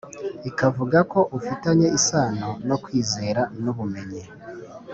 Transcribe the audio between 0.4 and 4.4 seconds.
ikavuga ko ufitanye isano no kwizera n’ubumenyi